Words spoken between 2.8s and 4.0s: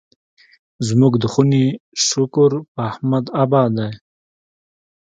احمد اباد دی.